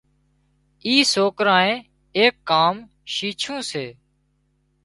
[0.85, 1.71] اي سوڪريئي
[2.19, 2.75] ايڪ ڪام
[3.13, 3.85] شيڇُون سي